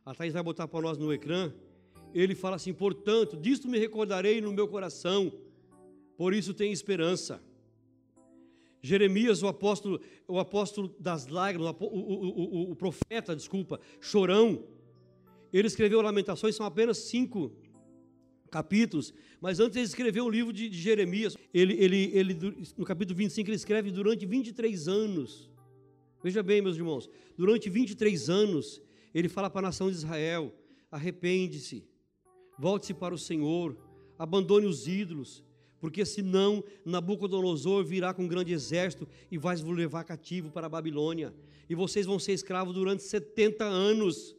[0.03, 1.53] a Thais vai botar para nós no ecrã,
[2.15, 5.31] ele fala assim: Portanto, disto me recordarei no meu coração,
[6.17, 7.43] por isso tenho esperança.
[8.87, 14.65] Jeremias, o apóstolo, o apóstolo das lágrimas, o, o, o, o profeta, desculpa, chorão,
[15.53, 17.53] ele escreveu Lamentações, são apenas cinco
[18.51, 21.37] capítulos, mas antes ele escreveu o livro de, de Jeremias.
[21.53, 22.35] Ele, ele, ele,
[22.77, 25.51] no capítulo 25, ele escreve durante 23 anos.
[26.23, 28.83] Veja bem, meus irmãos, durante 23 anos,
[29.15, 30.55] ele fala para a nação de Israel:
[30.91, 31.87] arrepende-se,
[32.59, 33.77] volte-se para o Senhor,
[34.19, 35.45] abandone os ídolos,
[35.87, 40.69] porque senão Nabucodonosor virá com um grande exército e vai vos levar cativo para a
[40.69, 41.33] Babilônia,
[41.71, 44.35] e vocês vão ser escravos durante 70 anos.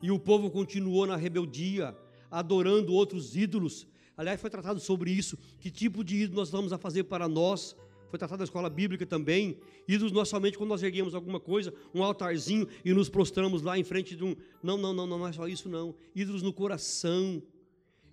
[0.00, 1.92] E o povo continuou na rebeldia,
[2.30, 3.84] adorando outros ídolos.
[4.16, 5.36] Aliás, foi tratado sobre isso.
[5.58, 7.74] Que tipo de ídolo nós vamos a fazer para nós?
[8.08, 9.58] Foi tratado na escola bíblica também.
[9.88, 13.82] Ídolos nós somente quando nós erguemos alguma coisa, um altarzinho e nos prostramos lá em
[13.82, 14.36] frente de um.
[14.62, 15.96] Não, não, não, não é só isso, não.
[16.14, 17.42] Ídolos no coração.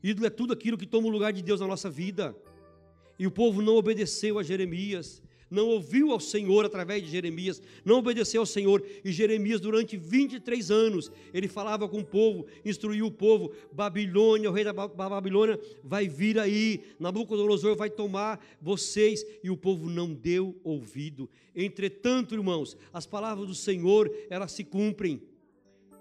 [0.03, 2.35] Ídolo é tudo aquilo que toma o lugar de Deus na nossa vida.
[3.17, 5.21] E o povo não obedeceu a Jeremias,
[5.53, 8.83] não ouviu ao Senhor através de Jeremias, não obedeceu ao Senhor.
[9.05, 14.53] E Jeremias, durante 23 anos, ele falava com o povo, instruiu o povo: Babilônia, o
[14.53, 19.23] rei da Babilônia vai vir aí, Nabucodonosor vai tomar vocês.
[19.43, 21.29] E o povo não deu ouvido.
[21.55, 25.21] Entretanto, irmãos, as palavras do Senhor, elas se cumprem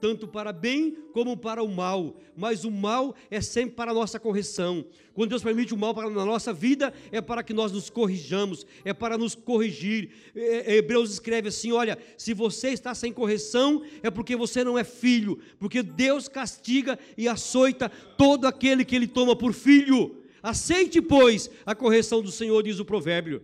[0.03, 4.19] tanto para bem como para o mal, mas o mal é sempre para a nossa
[4.19, 4.85] correção.
[5.15, 8.67] Quando Deus permite o mal para na nossa vida, é para que nós nos corrijamos,
[8.85, 10.11] é para nos corrigir.
[10.35, 14.77] É, é, Hebreus escreve assim: olha, se você está sem correção, é porque você não
[14.77, 17.88] é filho, porque Deus castiga e açoita
[18.19, 20.21] todo aquele que ele toma por filho.
[20.43, 23.41] Aceite, pois, a correção do Senhor, diz o provérbio.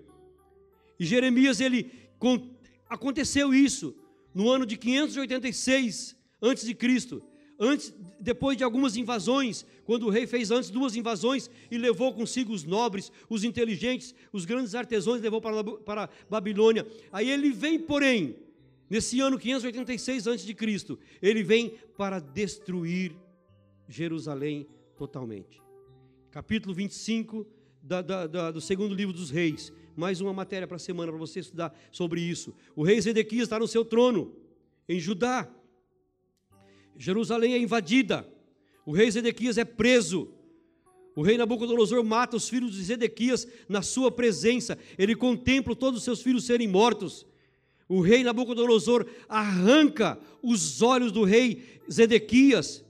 [0.98, 1.92] E Jeremias, ele
[2.90, 3.94] aconteceu isso
[4.34, 7.22] no ano de 586 antes de Cristo.
[7.60, 12.52] Antes, depois de algumas invasões, quando o rei fez antes duas invasões e levou consigo
[12.52, 16.86] os nobres, os inteligentes, os grandes artesãos, levou para, para Babilônia.
[17.10, 18.36] Aí ele vem, porém,
[18.88, 23.16] nesse ano 586 antes de Cristo, ele vem para destruir
[23.88, 25.60] Jerusalém totalmente.
[26.30, 27.44] Capítulo 25
[27.82, 29.72] da, da, da, do segundo livro dos reis.
[29.96, 32.54] Mais uma matéria para a semana para você estudar sobre isso.
[32.76, 34.32] O rei Zedequias está no seu trono,
[34.88, 35.48] em Judá.
[36.98, 38.28] Jerusalém é invadida,
[38.84, 40.28] o rei Zedequias é preso,
[41.14, 46.04] o rei Nabucodonosor mata os filhos de Zedequias na sua presença, ele contempla todos os
[46.04, 47.24] seus filhos serem mortos.
[47.88, 52.84] O rei Nabucodonosor arranca os olhos do rei Zedequias,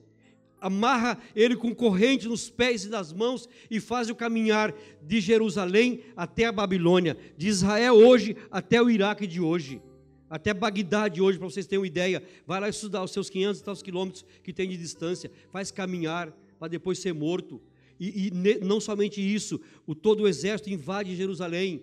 [0.60, 6.00] amarra ele com corrente nos pés e nas mãos e faz o caminhar de Jerusalém
[6.16, 9.80] até a Babilônia, de Israel hoje até o Iraque de hoje
[10.28, 12.22] até Bagdá de hoje, para vocês terem uma ideia.
[12.46, 15.30] Vai lá estudar os seus 500 e tal quilômetros que tem de distância.
[15.50, 17.60] Faz caminhar para depois ser morto.
[17.98, 21.82] E, e não somente isso, o todo o exército invade Jerusalém,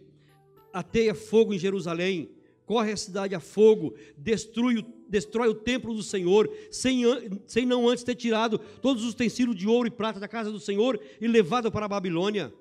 [0.72, 2.30] ateia fogo em Jerusalém,
[2.66, 7.04] corre a cidade a fogo, destrói o, destrói o templo do Senhor, sem,
[7.46, 10.60] sem não antes ter tirado todos os utensílios de ouro e prata da casa do
[10.60, 12.54] Senhor e levado para a Babilônia.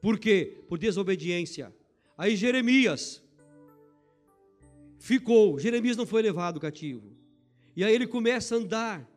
[0.00, 0.58] Por quê?
[0.68, 1.72] Por desobediência.
[2.18, 3.21] Aí Jeremias,
[5.02, 5.58] ficou.
[5.58, 7.12] Jeremias não foi levado cativo.
[7.74, 9.10] E aí ele começa a andar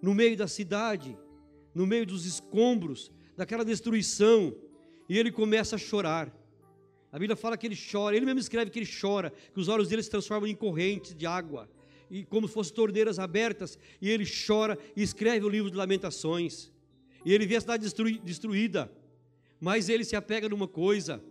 [0.00, 1.16] no meio da cidade,
[1.74, 4.56] no meio dos escombros, daquela destruição,
[5.08, 6.34] e ele começa a chorar.
[7.12, 9.88] A Bíblia fala que ele chora, ele mesmo escreve que ele chora, que os olhos
[9.88, 11.68] dele se transformam em correntes de água,
[12.10, 16.72] e como se fossem torneiras abertas, e ele chora e escreve o livro de Lamentações.
[17.24, 17.84] E ele vê a cidade
[18.22, 18.90] destruída,
[19.60, 21.22] mas ele se apega numa coisa: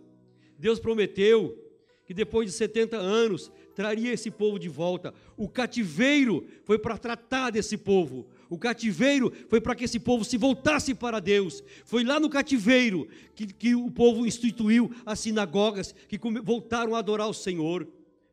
[0.58, 1.66] Deus prometeu
[2.06, 5.12] que depois de 70 anos traria esse povo de volta.
[5.36, 8.26] O cativeiro foi para tratar desse povo.
[8.48, 11.62] O cativeiro foi para que esse povo se voltasse para Deus.
[11.84, 17.28] Foi lá no cativeiro que, que o povo instituiu as sinagogas, que voltaram a adorar
[17.28, 17.86] o Senhor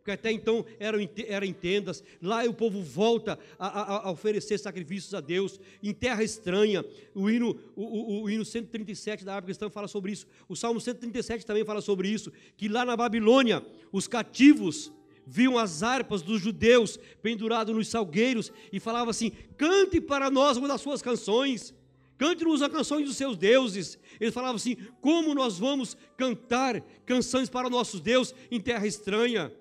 [0.03, 5.13] porque até então eram, em tendas, lá o povo volta a, a, a, oferecer sacrifícios
[5.13, 6.83] a Deus, em terra estranha,
[7.15, 10.81] o hino, o, o, o hino 137 da árvore cristã fala sobre isso, o Salmo
[10.81, 14.91] 137 também fala sobre isso, que lá na Babilônia, os cativos
[15.25, 20.67] viam as harpas dos judeus penduradas nos salgueiros, e falava assim, cante para nós uma
[20.67, 21.73] das suas canções,
[22.17, 27.69] cante-nos as canções dos seus deuses, eles falavam assim, como nós vamos cantar canções para
[27.69, 29.51] nossos deuses em terra estranha,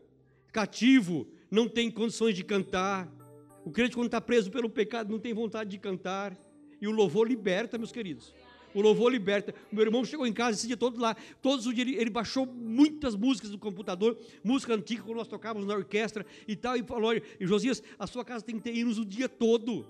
[0.53, 3.11] cativo, não tem condições de cantar.
[3.65, 6.37] O crente, quando está preso pelo pecado, não tem vontade de cantar.
[6.81, 8.35] E o louvor liberta, meus queridos.
[8.75, 9.55] O louvor liberta.
[9.71, 11.17] Meu irmão chegou em casa esse dia todo lá.
[11.41, 15.75] Todos os dias ele, baixou muitas músicas do computador, música antiga, quando nós tocávamos na
[15.75, 16.77] orquestra e tal.
[16.77, 19.87] E falou: e Josias, a sua casa tem que ter hinos o dia todo.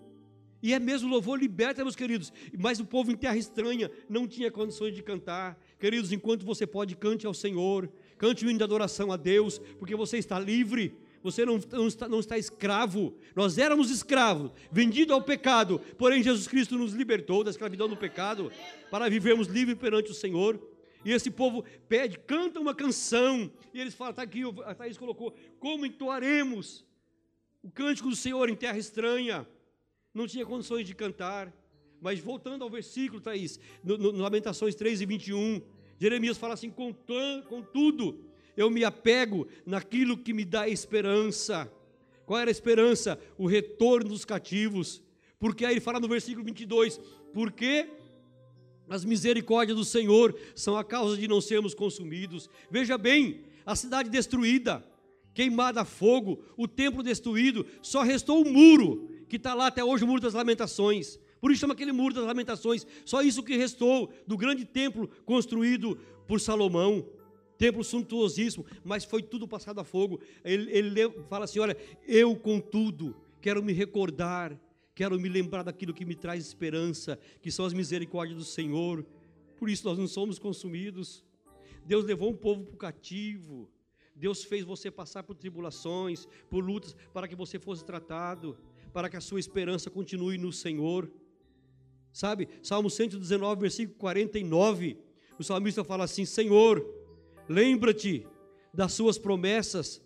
[0.63, 2.33] E é mesmo, o louvor liberta, meus queridos.
[2.57, 5.59] Mas o povo em terra estranha não tinha condições de cantar.
[5.79, 7.91] Queridos, enquanto você pode, cante ao Senhor.
[8.17, 12.09] Cante o hino de adoração a Deus, porque você está livre, você não, não, está,
[12.09, 13.15] não está escravo.
[13.35, 18.51] Nós éramos escravos, vendidos ao pecado, porém Jesus Cristo nos libertou da escravidão do pecado
[18.91, 20.61] para vivermos livres perante o Senhor.
[21.05, 23.51] E esse povo pede, canta uma canção.
[23.73, 26.85] E eles falam, está aqui, a Thaís colocou, como entoaremos
[27.63, 29.47] o cântico do Senhor em terra estranha?
[30.15, 31.53] Não tinha condições de cantar.
[32.01, 35.63] Mas voltando ao versículo, Thaís, no, no Lamentações 3 e 21,
[35.99, 38.25] Jeremias fala assim: contudo,
[38.57, 41.71] eu me apego naquilo que me dá esperança.
[42.25, 43.19] Qual era a esperança?
[43.37, 45.03] O retorno dos cativos.
[45.39, 47.01] Porque aí ele fala no versículo 22:
[47.33, 47.89] porque
[48.89, 52.49] as misericórdias do Senhor são a causa de não sermos consumidos.
[52.71, 54.85] Veja bem, a cidade destruída,
[55.35, 60.05] queimada a fogo, o templo destruído, só restou o muro, que está lá até hoje
[60.05, 61.19] o muro das lamentações.
[61.41, 62.87] Por isso chama aquele muro das lamentações.
[63.05, 67.05] Só isso que restou do grande templo construído por Salomão.
[67.63, 70.21] Templo suntuosíssimo, mas foi tudo passado a fogo.
[70.45, 71.77] Ele, ele fala assim: Olha,
[72.09, 74.61] eu, contudo, quero me recordar,
[74.97, 79.07] quero me lembrar daquilo que me traz esperança, que são as misericórdias do Senhor.
[79.57, 81.25] Por isso nós não somos consumidos.
[81.87, 83.71] Deus levou um povo para o cativo.
[84.13, 88.59] Deus fez você passar por tribulações, por lutas, para que você fosse tratado,
[88.93, 91.09] para que a sua esperança continue no Senhor.
[92.13, 94.99] Sabe, Salmo 119, versículo 49,
[95.39, 97.02] o salmista fala assim: Senhor,
[97.49, 98.27] lembra-te
[98.73, 100.01] das suas promessas,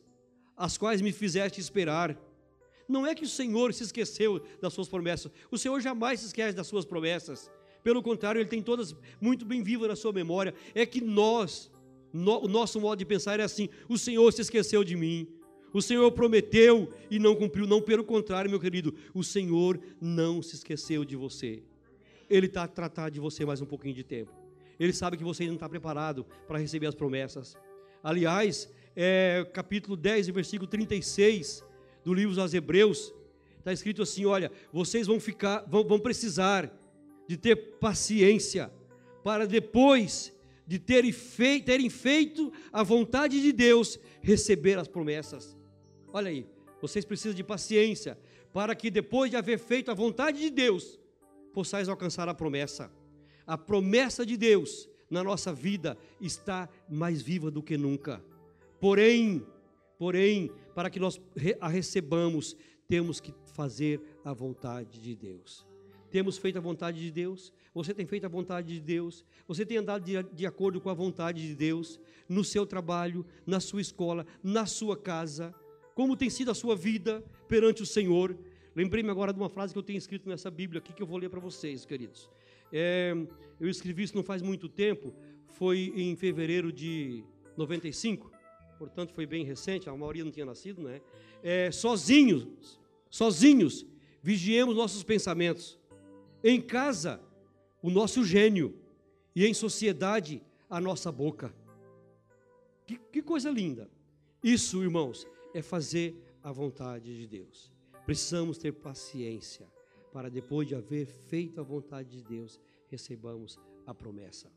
[0.56, 2.18] as quais me fizeste esperar.
[2.88, 6.56] Não é que o Senhor se esqueceu das suas promessas, o Senhor jamais se esquece
[6.56, 7.50] das suas promessas.
[7.82, 10.52] Pelo contrário, Ele tem todas muito bem vivas na sua memória.
[10.74, 11.70] É que nós,
[12.12, 15.28] no, o nosso modo de pensar é assim: o Senhor se esqueceu de mim.
[15.72, 17.66] O Senhor prometeu e não cumpriu.
[17.66, 21.62] Não, pelo contrário, meu querido, o Senhor não se esqueceu de você.
[22.28, 24.45] Ele está a tratar de você mais um pouquinho de tempo.
[24.78, 27.56] Ele sabe que você ainda não está preparado para receber as promessas.
[28.02, 31.64] Aliás, é, capítulo 10, versículo 36
[32.04, 33.14] do livro dos Hebreus,
[33.58, 36.72] está escrito assim: olha, vocês vão ficar, vão, vão precisar
[37.26, 38.70] de ter paciência
[39.24, 40.32] para depois
[40.66, 45.56] de terem feito, terem feito a vontade de Deus, receber as promessas.
[46.12, 46.46] Olha aí,
[46.80, 48.18] vocês precisam de paciência
[48.52, 50.98] para que depois de haver feito a vontade de Deus,
[51.52, 52.90] possais alcançar a promessa.
[53.46, 58.22] A promessa de Deus na nossa vida está mais viva do que nunca.
[58.80, 59.46] Porém,
[59.98, 61.20] porém, para que nós
[61.60, 62.56] a recebamos,
[62.88, 65.66] temos que fazer a vontade de Deus.
[66.10, 67.52] Temos feito a vontade de Deus?
[67.74, 69.24] Você tem feito a vontade de Deus?
[69.46, 73.60] Você tem andado de, de acordo com a vontade de Deus no seu trabalho, na
[73.60, 75.54] sua escola, na sua casa?
[75.94, 78.36] Como tem sido a sua vida perante o Senhor?
[78.74, 81.18] Lembrei-me agora de uma frase que eu tenho escrito nessa Bíblia aqui que eu vou
[81.18, 82.30] ler para vocês, queridos.
[82.72, 83.14] É,
[83.60, 85.14] eu escrevi isso não faz muito tempo,
[85.46, 87.24] foi em fevereiro de
[87.56, 88.30] 95,
[88.78, 91.00] portanto foi bem recente, a maioria não tinha nascido, né?
[91.42, 93.86] É, sozinhos, sozinhos,
[94.22, 95.78] vigiemos nossos pensamentos.
[96.42, 97.20] Em casa,
[97.82, 98.78] o nosso gênio,
[99.34, 101.54] e em sociedade, a nossa boca.
[102.86, 103.90] Que, que coisa linda!
[104.42, 107.72] Isso, irmãos, é fazer a vontade de Deus.
[108.04, 109.66] Precisamos ter paciência
[110.16, 114.50] para depois de haver feito a vontade de Deus, recebamos a promessa.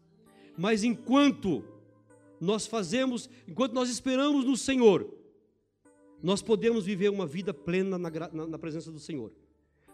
[0.57, 1.65] Mas enquanto
[2.39, 5.13] nós fazemos, enquanto nós esperamos no Senhor,
[6.23, 9.33] nós podemos viver uma vida plena na, na, na presença do Senhor.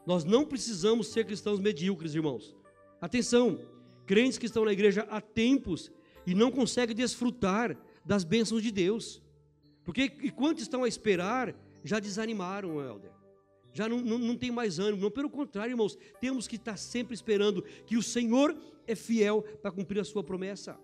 [0.06, 2.56] Nós não precisamos ser cristãos medíocres, irmãos.
[3.02, 3.60] Atenção,
[4.06, 5.92] crentes que estão na igreja há tempos
[6.28, 7.76] e não conseguem desfrutar
[8.06, 9.20] das bênçãos de Deus.
[9.84, 13.16] Porque enquanto estão a esperar, já desanimaram, Helder
[13.76, 15.02] já não, não, não tem mais ânimo.
[15.02, 18.58] Não, pelo contrário, irmãos, temos que estar sempre esperando que o Senhor
[18.88, 20.80] é fiel para cumprir a sua promessa.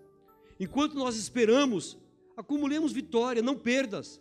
[0.60, 1.96] Enquanto nós esperamos,
[2.36, 4.20] acumulemos vitória, não perdas.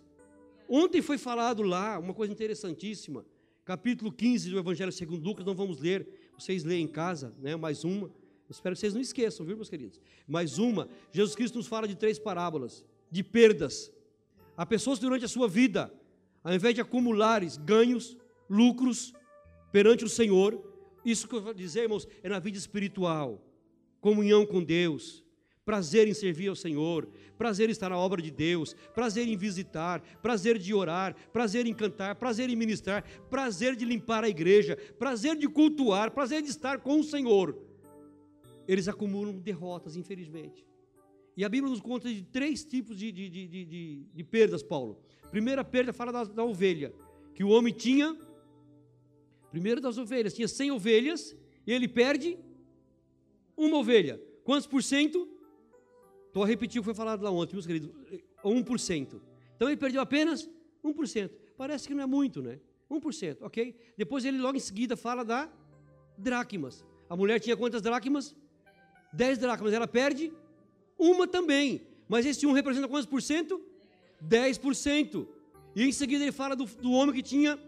[0.70, 3.26] Ontem foi falado lá uma coisa interessantíssima,
[3.66, 6.08] capítulo 15 do Evangelho segundo Lucas, não vamos ler,
[6.40, 7.58] vocês leem em casa, né?
[7.58, 8.10] mais uma.
[8.50, 10.00] espero que vocês não esqueçam, viu, meus queridos?
[10.26, 13.92] Mais uma, Jesus Cristo nos fala de três parábolas, de perdas.
[14.56, 15.94] Há pessoas durante a sua vida,
[16.42, 18.18] ao invés de acumulares ganhos,
[18.52, 19.14] lucros
[19.72, 20.62] perante o Senhor.
[21.06, 23.42] Isso que eu vou dizer, irmãos, é na vida espiritual,
[24.02, 25.24] comunhão com Deus,
[25.66, 30.02] prazer em servir ao Senhor, prazer em estar na obra de Deus, prazer em visitar,
[30.22, 35.36] prazer de orar, prazer em cantar, prazer em ministrar, prazer de limpar a igreja, prazer
[35.38, 37.58] de cultuar, prazer de estar com o Senhor.
[38.68, 40.66] Eles acumulam derrotas, infelizmente.
[41.36, 45.00] E a Bíblia nos conta de três tipos de, de, de, de, de perdas, Paulo.
[45.32, 46.94] Primeira perda fala da, da ovelha,
[47.34, 48.16] que o homem tinha
[49.52, 51.36] Primeiro das ovelhas, tinha 100 ovelhas
[51.68, 52.38] e ele perde
[53.56, 54.20] uma ovelha.
[54.44, 55.28] Quantos por cento?
[56.28, 57.92] Estou a repetir o que foi falado lá ontem, meus queridos.
[58.44, 59.22] 1%.
[59.56, 60.50] Então ele perdeu apenas
[60.84, 61.30] 1%.
[61.58, 62.60] Parece que não é muito, né?
[62.90, 63.76] 1%, ok?
[63.98, 65.50] Depois ele logo em seguida fala da
[66.18, 66.84] dracmas.
[67.10, 68.36] A mulher tinha quantas dracmas?
[69.14, 69.74] 10 dracmas.
[69.74, 70.32] Ela perde
[70.98, 71.82] uma também.
[72.08, 73.62] Mas esse um representa quantos por cento?
[74.26, 75.28] 10%.
[75.76, 77.60] E em seguida ele fala do, do homem que tinha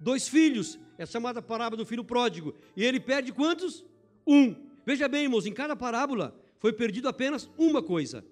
[0.00, 0.78] dois filhos.
[0.98, 2.54] É chamada parábola do filho pródigo.
[2.76, 3.84] E ele perde quantos?
[4.26, 4.54] Um.
[4.84, 8.24] Veja bem, irmãos, em cada parábola foi perdido apenas uma coisa.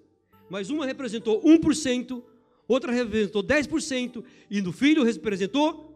[0.49, 2.23] Mas uma representou 1%,
[2.67, 5.95] outra representou 10%, e no filho representou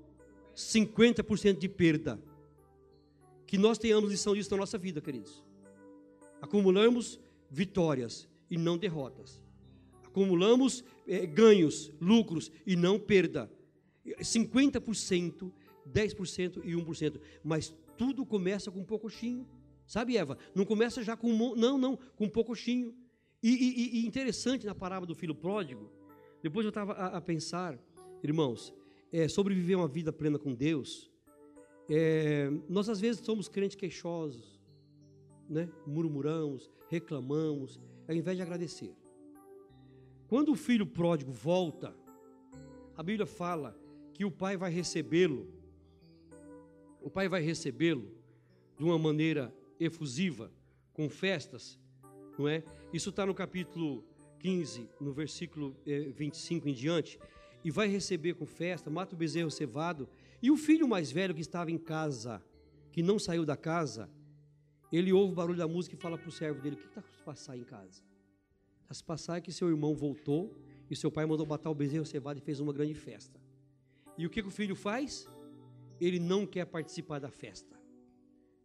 [0.55, 2.21] 50% de perda.
[3.45, 5.43] Que nós tenhamos lição disso na nossa vida, queridos.
[6.41, 7.19] Acumulamos
[7.49, 9.41] vitórias e não derrotas.
[10.05, 13.51] Acumulamos é, ganhos, lucros e não perda.
[14.05, 15.51] 50%
[15.87, 17.19] 10% e 1%.
[17.43, 19.47] Mas tudo começa com um poucochinho.
[19.85, 20.37] Sabe, Eva?
[20.55, 21.55] Não começa já com.
[21.55, 22.95] Não, não, com um poucochinho.
[23.41, 25.91] E, e, e interessante na parábola do filho pródigo,
[26.41, 27.77] depois eu estava a, a, pensar,
[28.23, 28.73] irmãos,
[29.11, 31.11] é, sobre viver uma vida plena com Deus.
[31.89, 34.61] É, nós às vezes somos crentes queixosos,
[35.49, 35.69] né?
[35.85, 38.95] murmuramos, reclamamos, ao invés de agradecer.
[40.27, 41.93] Quando o filho pródigo volta,
[42.95, 43.77] a Bíblia fala
[44.13, 45.47] que o pai vai recebê-lo,
[47.03, 48.11] o pai vai recebê-lo
[48.77, 50.51] de uma maneira efusiva,
[50.93, 51.77] com festas,
[52.37, 52.63] não é?
[52.93, 54.03] Isso está no capítulo
[54.39, 57.19] 15, no versículo 25 eh, em diante,
[57.63, 60.07] e vai receber com festa, mata o bezerro cevado,
[60.41, 62.41] e o filho mais velho que estava em casa,
[62.91, 64.09] que não saiu da casa,
[64.91, 67.01] ele ouve o barulho da música e fala para o servo dele: O que está
[67.01, 68.01] se passar em casa?
[68.83, 70.55] Está se passar é que seu irmão voltou
[70.89, 73.39] e seu pai mandou matar o bezerro cevado e fez uma grande festa.
[74.17, 75.27] E o que, que o filho faz?
[76.03, 77.79] Ele não quer participar da festa.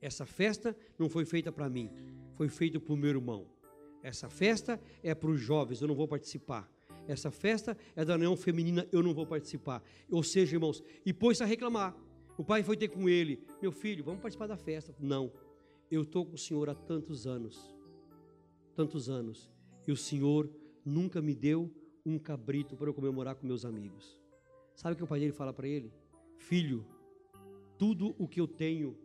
[0.00, 1.90] Essa festa não foi feita para mim,
[2.34, 3.46] foi feita para o meu irmão.
[4.02, 6.70] Essa festa é para os jovens, eu não vou participar.
[7.06, 9.82] Essa festa é da união feminina, eu não vou participar.
[10.10, 11.96] Ou seja, irmãos, e pôs-se a reclamar.
[12.36, 14.94] O pai foi ter com ele: Meu filho, vamos participar da festa.
[15.00, 15.32] Não,
[15.90, 17.74] eu estou com o Senhor há tantos anos.
[18.76, 19.50] Tantos anos.
[19.86, 20.50] E o Senhor
[20.84, 21.72] nunca me deu
[22.04, 24.18] um cabrito para eu comemorar com meus amigos.
[24.74, 25.92] Sabe o que o pai dele fala para ele?
[26.36, 26.86] Filho,
[27.78, 28.96] tudo o que eu tenho,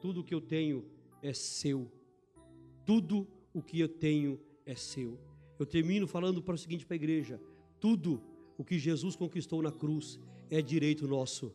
[0.00, 0.84] tudo o que eu tenho
[1.22, 1.90] é seu.
[2.84, 5.18] Tudo o que eu tenho é seu.
[5.58, 7.40] Eu termino falando para o seguinte para a igreja:
[7.80, 8.22] tudo
[8.56, 10.20] o que Jesus conquistou na cruz
[10.50, 11.54] é direito nosso.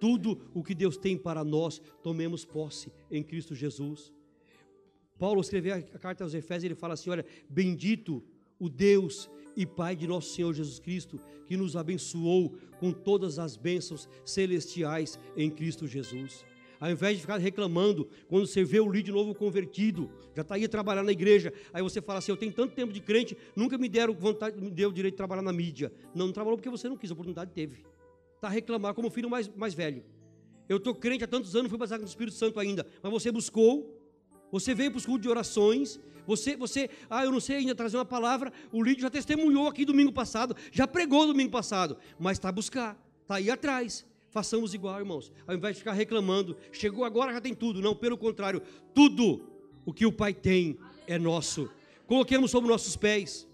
[0.00, 4.12] Tudo o que Deus tem para nós, tomemos posse em Cristo Jesus.
[5.18, 8.22] Paulo escreveu a carta aos Efésios, ele fala assim: olha, bendito
[8.58, 9.28] o Deus
[9.58, 15.18] e Pai de nosso Senhor Jesus Cristo, que nos abençoou com todas as bênçãos celestiais
[15.36, 16.46] em Cristo Jesus.
[16.78, 20.64] Ao invés de ficar reclamando, quando você vê o líder novo convertido, já está aí
[20.64, 23.76] a trabalhar na igreja, aí você fala assim: Eu tenho tanto tempo de crente, nunca
[23.76, 25.92] me deram vontade, me deu o direito de trabalhar na mídia.
[26.14, 27.84] Não, não trabalhou porque você não quis, a oportunidade teve.
[28.36, 30.04] Está a reclamar como filho mais, mais velho.
[30.68, 33.32] Eu estou crente há tantos anos, fui batizado com o Espírito Santo ainda, mas você
[33.32, 33.97] buscou,
[34.50, 37.96] você veio para os cultos de orações, você, você, ah, eu não sei ainda trazer
[37.96, 42.50] uma palavra, o líder já testemunhou aqui domingo passado, já pregou domingo passado, mas está
[42.50, 44.06] a buscar, está aí atrás.
[44.30, 45.32] Façamos igual, irmãos.
[45.46, 47.80] Ao invés de ficar reclamando, chegou agora, já tem tudo.
[47.80, 48.60] Não, pelo contrário,
[48.94, 49.48] tudo
[49.86, 51.70] o que o Pai tem é nosso.
[52.06, 53.48] Coloquemos sobre nossos pés.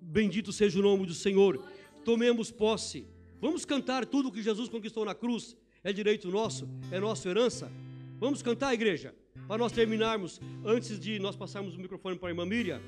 [0.00, 1.64] Bendito seja o nome do Senhor.
[2.04, 3.06] Tomemos posse.
[3.40, 5.56] Vamos cantar tudo o que Jesus conquistou na cruz.
[5.82, 7.72] É direito nosso, é nossa herança.
[8.18, 9.14] Vamos cantar, igreja,
[9.46, 12.80] para nós terminarmos, antes de nós passarmos o microfone para a irmã Miriam.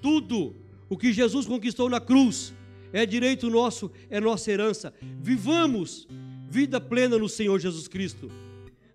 [0.00, 0.54] Tudo
[0.88, 2.54] o que Jesus conquistou na cruz
[2.92, 4.94] é direito nosso, é nossa herança.
[5.20, 6.08] Vivamos
[6.48, 8.30] vida plena no Senhor Jesus Cristo.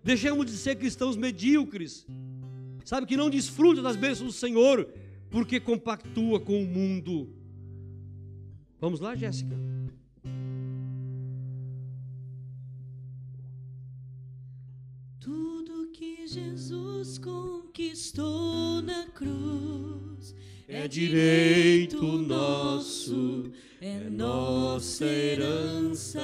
[0.02, 2.06] Deixemos de ser cristãos medíocres,
[2.84, 4.88] sabe, que não desfrutam das bênçãos do Senhor,
[5.30, 7.28] porque compactua com o mundo.
[8.80, 9.73] Vamos lá, Jéssica?
[16.34, 20.34] Jesus conquistou na cruz.
[20.66, 26.20] É direito nosso, é nossa herança.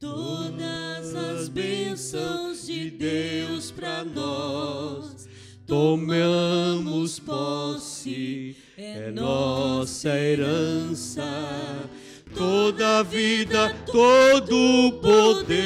[0.00, 5.28] Todas as bênçãos de Deus para nós.
[5.64, 11.24] Tomamos posse, é nossa herança,
[12.36, 15.56] toda a vida, todo poder,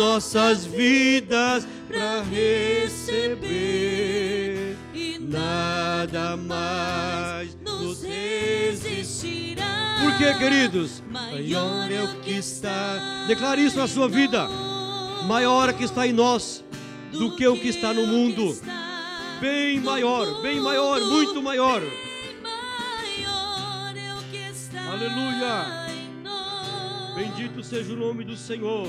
[0.00, 3.44] nossas vidas para receber
[4.94, 9.98] e nada mais nos resistirá.
[10.00, 11.02] Por que, queridos?
[11.10, 13.26] Maior é o que está.
[13.28, 14.48] Declare isso na sua vida.
[15.26, 16.64] Maior é o que está em nós
[17.12, 18.58] do que o que está no mundo.
[19.38, 21.82] Bem maior, bem maior, muito maior.
[24.90, 25.90] Aleluia.
[27.14, 28.88] Bendito seja o nome do Senhor.